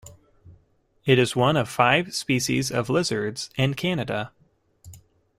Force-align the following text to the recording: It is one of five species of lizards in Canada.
It 1.05 1.19
is 1.19 1.35
one 1.35 1.55
of 1.55 1.69
five 1.69 2.15
species 2.15 2.71
of 2.71 2.89
lizards 2.89 3.51
in 3.55 3.75
Canada. 3.75 4.31